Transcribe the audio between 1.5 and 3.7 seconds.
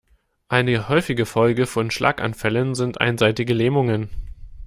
von Schlaganfällen sind einseitige